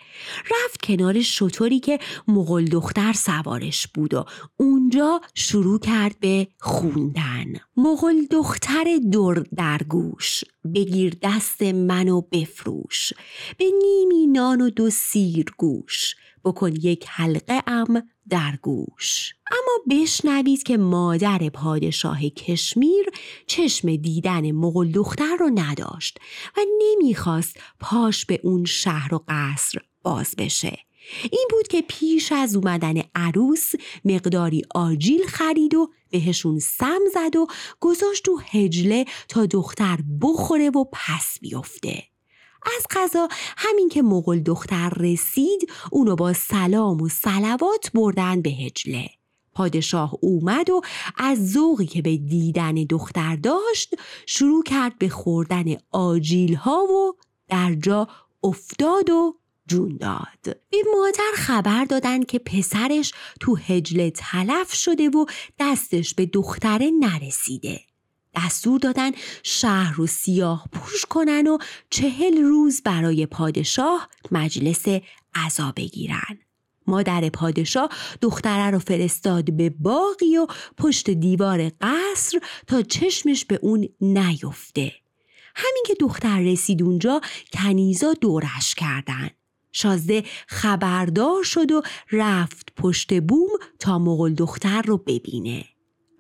رفت 0.50 0.82
کنار 0.82 1.22
شطوری 1.22 1.80
که 1.80 1.98
مغل 2.28 2.64
دختر 2.64 3.12
سوارش 3.12 3.86
بود 3.86 4.14
و 4.14 4.24
اونجا 4.56 5.20
شروع 5.34 5.78
کرد 5.78 6.20
به 6.20 6.48
خوندن. 6.60 7.44
مغل 7.76 8.24
دختر 8.30 8.84
دور 9.12 9.44
در 9.56 9.78
گوش 9.88 10.44
بگیر 10.66 11.16
دست 11.22 11.62
منو 11.62 12.20
بفروش. 12.20 13.12
به 13.58 13.64
نیمی 13.82 14.26
نان 14.26 14.60
و 14.60 14.70
دو 14.70 14.90
سیر 14.90 15.44
گوش. 15.58 16.14
بکن 16.44 16.72
یک 16.72 17.04
حلقه 17.08 17.62
ام 17.66 18.02
در 18.28 18.58
گوش. 18.62 19.34
اما 19.50 20.00
بشنوید 20.02 20.62
که 20.62 20.76
مادر 20.76 21.48
پادشاه 21.48 22.28
کشمیر 22.28 23.06
چشم 23.46 23.96
دیدن 23.96 24.50
مغل 24.50 24.90
دختر 24.90 25.36
رو 25.40 25.50
نداشت 25.54 26.18
و 26.56 26.60
نمی‌خواست 26.82 27.60
پاش 27.80 28.24
به 28.26 28.40
اون 28.42 28.64
شهر 28.64 29.14
و 29.14 29.24
قصر 29.28 29.78
باز 30.02 30.34
بشه. 30.38 30.78
این 31.30 31.48
بود 31.50 31.68
که 31.68 31.82
پیش 31.88 32.32
از 32.32 32.56
اومدن 32.56 32.94
عروس 33.14 33.72
مقداری 34.04 34.62
آجیل 34.74 35.26
خرید 35.26 35.74
و 35.74 35.90
بهشون 36.10 36.58
سم 36.58 37.00
زد 37.14 37.36
و 37.36 37.46
گذاشت 37.80 38.24
تو 38.24 38.40
هجله 38.50 39.04
تا 39.28 39.46
دختر 39.46 39.98
بخوره 40.20 40.70
و 40.70 40.84
پس 40.92 41.38
بیفته. 41.40 42.02
از 42.76 42.86
قضا 42.90 43.28
همین 43.56 43.88
که 43.88 44.02
مغل 44.02 44.38
دختر 44.38 44.88
رسید 44.88 45.70
اونو 45.92 46.16
با 46.16 46.32
سلام 46.32 47.00
و 47.00 47.08
سلوات 47.08 47.90
بردن 47.94 48.42
به 48.42 48.50
هجله. 48.50 49.10
پادشاه 49.54 50.14
اومد 50.20 50.70
و 50.70 50.80
از 51.16 51.52
ذوقی 51.52 51.86
که 51.86 52.02
به 52.02 52.16
دیدن 52.16 52.74
دختر 52.74 53.36
داشت 53.36 53.94
شروع 54.26 54.62
کرد 54.62 54.98
به 54.98 55.08
خوردن 55.08 55.64
آجیل 55.90 56.54
ها 56.54 56.84
و 56.84 57.12
در 57.48 57.74
جا 57.74 58.08
افتاد 58.42 59.10
و 59.10 59.36
جون 59.66 59.96
داد 59.96 60.56
به 60.70 60.78
مادر 60.96 61.32
خبر 61.34 61.84
دادن 61.84 62.22
که 62.22 62.38
پسرش 62.38 63.12
تو 63.40 63.56
هجله 63.56 64.10
تلف 64.10 64.72
شده 64.72 65.08
و 65.08 65.26
دستش 65.58 66.14
به 66.14 66.26
دختره 66.26 66.90
نرسیده 67.00 67.80
دستور 68.36 68.80
دادن 68.80 69.10
شهر 69.42 69.94
رو 69.94 70.06
سیاه 70.06 70.68
پوش 70.72 71.04
کنن 71.04 71.46
و 71.46 71.58
چهل 71.90 72.42
روز 72.42 72.82
برای 72.82 73.26
پادشاه 73.26 74.08
مجلس 74.32 74.84
عزا 75.34 75.72
بگیرن. 75.76 76.38
مادر 76.86 77.28
پادشاه 77.28 77.88
دختره 78.22 78.70
رو 78.70 78.78
فرستاد 78.78 79.56
به 79.56 79.70
باقی 79.70 80.36
و 80.36 80.46
پشت 80.78 81.10
دیوار 81.10 81.70
قصر 81.80 82.38
تا 82.66 82.82
چشمش 82.82 83.44
به 83.44 83.58
اون 83.62 83.88
نیفته. 84.00 84.92
همین 85.56 85.84
که 85.86 85.94
دختر 86.00 86.40
رسید 86.40 86.82
اونجا 86.82 87.20
کنیزا 87.52 88.12
دورش 88.12 88.74
کردن. 88.74 89.30
شازده 89.76 90.24
خبردار 90.46 91.42
شد 91.42 91.72
و 91.72 91.82
رفت 92.12 92.72
پشت 92.76 93.20
بوم 93.20 93.48
تا 93.78 93.98
مغل 93.98 94.34
دختر 94.34 94.82
رو 94.82 94.98
ببینه. 94.98 95.64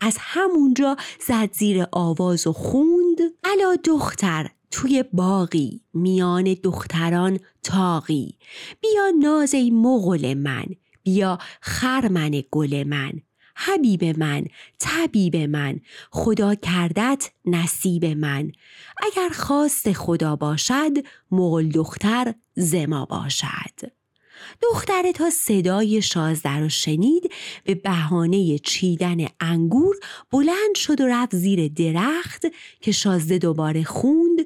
از 0.00 0.16
همونجا 0.20 0.96
زد 1.26 1.52
زیر 1.52 1.86
آواز 1.92 2.46
و 2.46 2.52
خوند. 2.52 3.18
الا 3.44 3.76
دختر 3.84 4.50
توی 4.70 5.04
باقی 5.12 5.80
میان 5.94 6.56
دختران 6.62 7.38
تاقی 7.62 8.38
بیا 8.80 9.12
ناز 9.20 9.54
ای 9.54 9.70
مغل 9.70 10.34
من 10.34 10.66
بیا 11.02 11.38
خرمن 11.60 12.42
گل 12.50 12.84
من. 12.84 13.12
حبیب 13.58 14.04
من 14.18 14.44
طبیب 14.78 15.36
من 15.36 15.80
خدا 16.10 16.54
کردت 16.54 17.30
نصیب 17.44 18.04
من. 18.04 18.52
اگر 18.96 19.28
خواست 19.28 19.92
خدا 19.92 20.36
باشد 20.36 20.92
مغل 21.30 21.68
دختر 21.68 22.34
زما 22.54 23.04
باشد. 23.04 23.96
دختره 24.62 25.12
تا 25.12 25.30
صدای 25.30 26.02
شازده 26.02 26.56
رو 26.56 26.68
شنید 26.68 27.32
به 27.64 27.74
بهانه 27.74 28.58
چیدن 28.58 29.26
انگور 29.40 29.96
بلند 30.30 30.74
شد 30.74 31.00
و 31.00 31.06
رفت 31.06 31.36
زیر 31.36 31.68
درخت 31.68 32.46
که 32.80 32.92
شازده 32.92 33.38
دوباره 33.38 33.84
خوند 33.84 34.40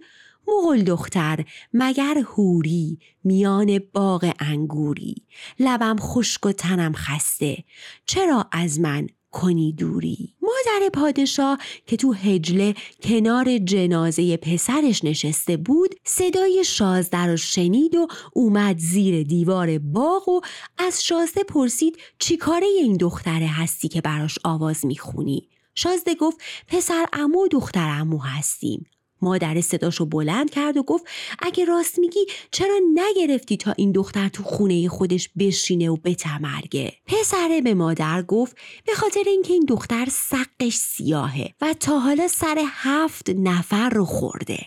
مغل 0.50 0.82
دختر 0.82 1.44
مگر 1.72 2.18
هوری 2.18 2.98
میان 3.24 3.80
باغ 3.92 4.32
انگوری. 4.38 5.14
لبم 5.60 5.96
خشک 6.00 6.46
و 6.46 6.52
تنم 6.52 6.92
خسته. 6.92 7.64
چرا 8.06 8.46
از 8.52 8.80
من 8.80 9.06
کنی 9.30 9.72
دوری؟ 9.72 10.34
مادر 10.42 10.88
پادشاه 10.88 11.58
که 11.86 11.96
تو 11.96 12.12
هجله 12.12 12.74
کنار 13.02 13.58
جنازه 13.58 14.36
پسرش 14.36 15.04
نشسته 15.04 15.56
بود 15.56 15.94
صدای 16.04 16.64
شازده 16.64 17.26
رو 17.26 17.36
شنید 17.36 17.94
و 17.94 18.06
اومد 18.32 18.78
زیر 18.78 19.22
دیوار 19.22 19.78
باغ 19.78 20.28
و 20.28 20.40
از 20.78 21.04
شازده 21.04 21.42
پرسید 21.42 21.98
چی 22.18 22.36
کاره 22.36 22.66
این 22.66 22.96
دختره 22.96 23.46
هستی 23.46 23.88
که 23.88 24.00
براش 24.00 24.38
آواز 24.44 24.86
می‌خونی؟ 24.86 25.48
شازده 25.74 26.14
گفت 26.14 26.40
پسر 26.68 27.06
امو 27.12 27.48
دختر 27.48 27.88
امو 28.00 28.18
هستیم. 28.18 28.86
مادر 29.22 29.60
صداشو 29.60 30.04
بلند 30.04 30.50
کرد 30.50 30.76
و 30.76 30.82
گفت 30.82 31.04
اگه 31.38 31.64
راست 31.64 31.98
میگی 31.98 32.26
چرا 32.50 32.80
نگرفتی 32.94 33.56
تا 33.56 33.72
این 33.76 33.92
دختر 33.92 34.28
تو 34.28 34.42
خونه 34.42 34.88
خودش 34.88 35.28
بشینه 35.38 35.90
و 35.90 35.96
بتمرگه 35.96 36.92
پسره 37.06 37.60
به 37.60 37.74
مادر 37.74 38.22
گفت 38.22 38.56
به 38.86 38.94
خاطر 38.94 39.22
اینکه 39.26 39.52
این 39.52 39.64
دختر 39.68 40.06
سقش 40.10 40.74
سیاهه 40.74 41.54
و 41.60 41.74
تا 41.80 41.98
حالا 41.98 42.28
سر 42.28 42.64
هفت 42.66 43.30
نفر 43.30 43.90
رو 43.90 44.04
خورده. 44.04 44.58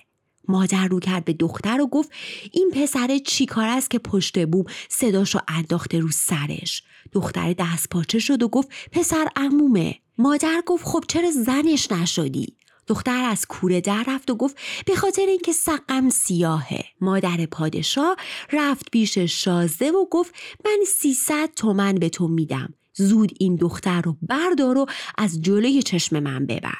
مادر 0.47 0.87
رو 0.87 0.99
کرد 0.99 1.25
به 1.25 1.33
دختر 1.33 1.81
و 1.81 1.87
گفت 1.87 2.11
این 2.51 2.71
پسر 2.75 3.17
چی 3.17 3.45
کار 3.45 3.67
است 3.67 3.89
که 3.89 3.99
پشت 3.99 4.45
بوم 4.45 4.65
صداشو 4.89 5.39
انداخته 5.47 5.99
رو 5.99 6.09
سرش؟ 6.11 6.83
دختر 7.11 7.53
دست 7.53 7.89
پاچه 7.89 8.19
شد 8.19 8.43
و 8.43 8.47
گفت 8.47 8.69
پسر 8.91 9.27
عمومه. 9.35 9.95
مادر 10.17 10.63
گفت 10.65 10.85
خب 10.85 11.03
چرا 11.07 11.31
زنش 11.31 11.91
نشدی؟ 11.91 12.57
دختر 12.87 13.23
از 13.23 13.45
کوره 13.45 13.81
در 13.81 14.05
رفت 14.07 14.31
و 14.31 14.35
گفت 14.35 14.57
به 14.85 14.95
خاطر 14.95 15.25
اینکه 15.25 15.51
سقم 15.51 16.09
سیاهه. 16.09 16.83
مادر 17.01 17.45
پادشاه 17.45 18.15
رفت 18.53 18.91
پیش 18.91 19.17
شازده 19.17 19.91
و 19.91 20.05
گفت 20.11 20.35
من 20.65 20.79
سیصد 20.87 21.49
تومن 21.55 21.95
به 21.95 22.09
تو 22.09 22.27
میدم. 22.27 22.73
زود 22.93 23.31
این 23.39 23.55
دختر 23.55 24.01
رو 24.01 24.17
بردار 24.21 24.77
و 24.77 24.85
از 25.17 25.41
جلوی 25.41 25.83
چشم 25.83 26.19
من 26.19 26.45
ببر. 26.45 26.77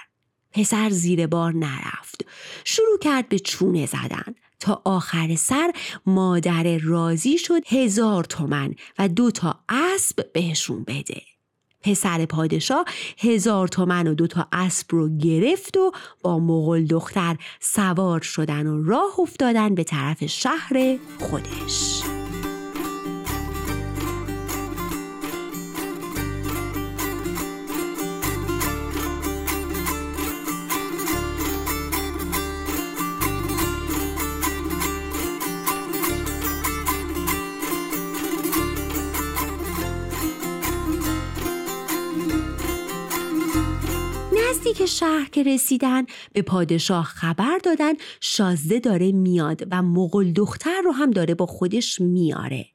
پسر 0.51 0.89
زیر 0.89 1.27
بار 1.27 1.53
نرفت. 1.53 2.25
شروع 2.65 2.99
کرد 3.01 3.29
به 3.29 3.39
چونه 3.39 3.85
زدن. 3.85 4.35
تا 4.59 4.81
آخر 4.85 5.35
سر 5.35 5.71
مادر 6.05 6.77
راضی 6.77 7.37
شد 7.37 7.67
هزار 7.67 8.23
تومن 8.23 8.75
و 8.99 9.09
دو 9.09 9.31
تا 9.31 9.59
اسب 9.69 10.31
بهشون 10.33 10.83
بده. 10.83 11.21
پسر 11.83 12.25
پادشاه 12.25 12.85
هزار 13.19 13.67
تومن 13.67 14.07
و 14.07 14.13
دوتا 14.13 14.47
اسب 14.51 14.85
رو 14.89 15.17
گرفت 15.17 15.77
و 15.77 15.91
با 16.21 16.39
مغل 16.39 16.85
دختر 16.85 17.35
سوار 17.59 18.21
شدن 18.21 18.67
و 18.67 18.83
راه 18.83 19.19
افتادن 19.19 19.75
به 19.75 19.83
طرف 19.83 20.25
شهر 20.25 20.97
خودش. 21.19 22.22
که 44.71 44.85
شهر 44.85 45.29
که 45.31 45.43
رسیدن 45.43 46.05
به 46.33 46.41
پادشاه 46.41 47.03
خبر 47.03 47.57
دادن 47.63 47.93
شازده 48.21 48.79
داره 48.79 49.11
میاد 49.11 49.67
و 49.71 49.81
مغل 49.81 50.31
دختر 50.31 50.81
رو 50.85 50.91
هم 50.91 51.11
داره 51.11 51.35
با 51.35 51.45
خودش 51.45 52.01
میاره. 52.01 52.65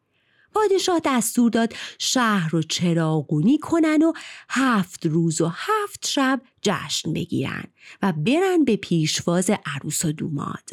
پادشاه 0.55 1.01
دستور 1.05 1.51
داد 1.51 1.73
شهر 1.99 2.51
رو 2.51 2.63
چراغونی 2.63 3.59
کنن 3.59 4.03
و 4.03 4.13
هفت 4.49 5.07
روز 5.07 5.41
و 5.41 5.47
هفت 5.47 6.07
شب 6.07 6.41
جشن 6.63 7.13
بگیرن 7.13 7.65
و 8.03 8.13
برن 8.13 8.65
به 8.65 8.77
پیشواز 8.77 9.51
عروس 9.67 10.05
و 10.05 10.13
دوماد 10.13 10.71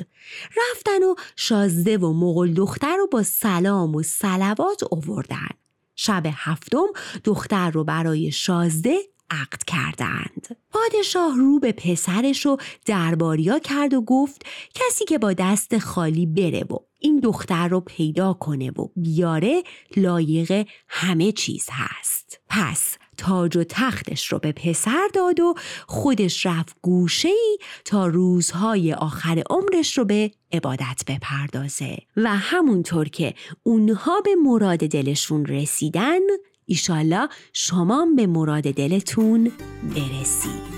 رفتن 0.58 1.04
و 1.04 1.16
شازده 1.36 1.98
و 1.98 2.14
مغل 2.14 2.54
دختر 2.54 2.96
رو 2.96 3.08
با 3.08 3.24
سلام 3.24 3.96
و 3.96 4.04
سلوات 4.04 4.84
اووردن 4.92 5.50
شب 5.96 6.24
هفتم 6.26 6.88
دختر 7.24 7.72
رو 7.72 7.84
برای 7.84 8.32
شازده 8.32 9.15
عقد 9.30 9.64
کردند. 9.64 10.58
پادشاه 10.72 11.38
رو 11.38 11.60
به 11.60 11.72
پسرش 11.72 12.46
و 12.46 12.58
درباریا 12.86 13.60
کرد 13.60 13.94
و 13.94 14.02
گفت 14.02 14.46
کسی 14.74 15.06
که 15.06 15.18
با 15.18 15.34
دست 15.34 15.78
خالی 15.78 16.26
بره 16.26 16.64
و 16.64 16.78
این 17.00 17.20
دختر 17.20 17.68
رو 17.68 17.80
پیدا 17.80 18.34
کنه 18.34 18.72
و 18.72 18.88
بیاره 18.96 19.64
لایق 19.98 20.68
همه 20.88 21.32
چیز 21.32 21.68
هست. 21.72 22.40
پس 22.50 22.98
تاج 23.18 23.58
و 23.58 23.64
تختش 23.64 24.28
رو 24.28 24.40
به 24.40 24.52
پسر 24.52 25.10
داد 25.14 25.40
و 25.40 25.54
خودش 25.88 26.46
رفت 26.46 26.76
گوشه 26.82 27.30
ای 27.30 27.58
تا 27.86 28.08
روزهای 28.08 28.94
آخر 28.94 29.44
عمرش 29.50 29.98
رو 29.98 30.06
به 30.06 30.32
عبادت 30.52 31.04
بپردازه 31.08 31.98
و 32.18 32.36
همونطور 32.36 33.10
که 33.10 33.34
اونها 33.64 34.22
به 34.22 34.36
مراد 34.36 34.80
دلشون 34.80 35.46
رسیدن 35.46 36.20
ایشالله 36.66 37.30
شما 37.54 38.08
به 38.16 38.28
مراد 38.28 38.64
دلتون 38.64 39.52
برسید. 39.84 40.76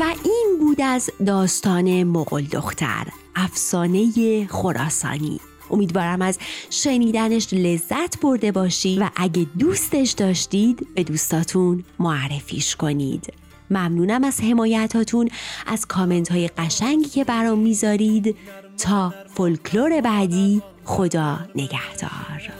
و 0.00 0.14
این 0.24 0.56
بود 0.60 0.80
از 0.80 1.10
داستان 1.26 2.04
مغل 2.04 2.42
دختر 2.42 3.06
افسانه 3.36 4.46
خراسانی. 4.46 5.40
امیدوارم 5.70 6.22
از 6.22 6.38
شنیدنش 6.70 7.52
لذت 7.52 8.20
برده 8.20 8.52
باشید 8.52 8.98
و 9.00 9.08
اگه 9.16 9.46
دوستش 9.58 10.10
داشتید 10.10 10.86
به 10.94 11.04
دوستاتون 11.04 11.84
معرفیش 11.98 12.76
کنید. 12.76 13.39
ممنونم 13.70 14.24
از 14.24 14.40
حمایتاتون 14.40 15.28
از 15.66 15.86
کامنت 15.86 16.32
های 16.32 16.48
قشنگی 16.48 17.08
که 17.08 17.24
برام 17.24 17.58
می‌ذارید. 17.58 18.36
تا 18.78 19.14
فولکلور 19.34 20.00
بعدی 20.00 20.62
خدا 20.84 21.38
نگهدار. 21.54 22.52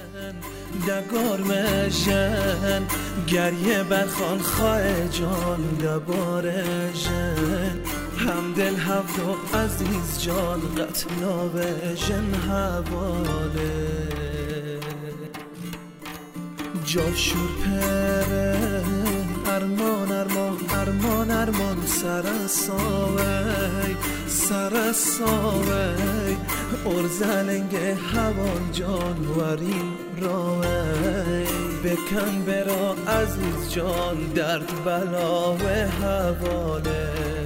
دگار 0.87 1.41
مشن 1.41 2.83
گریه 3.29 3.83
برخان 3.83 4.39
خواه 4.39 5.09
جان 5.09 5.61
دبار 5.83 6.53
جن 6.93 7.81
همدل 8.19 8.77
هفت 8.77 9.55
عزیز 9.55 10.23
جان 10.23 10.61
قتلا 10.61 11.49
جن 11.95 12.35
حواله. 12.35 14.01
جاشور 16.85 17.51
پره 17.65 18.85
ارمان 19.55 20.13
ارمان 20.13 20.57
ارمان 20.81 21.31
ارمان. 21.31 21.87
سر 21.87 22.47
ساوی 22.47 23.97
سر 24.29 24.93
ساوی 24.93 26.37
ارزلنگ 26.87 27.75
هوان 28.15 28.73
جان 28.73 29.27
ورین 29.37 29.93
راوی 30.21 31.45
بکن 31.85 32.43
برا 32.47 32.95
عزیز 33.19 33.73
جان 33.75 34.17
درد 34.35 34.85
بلا 34.85 35.53
و 35.53 35.65
حواله 36.01 37.40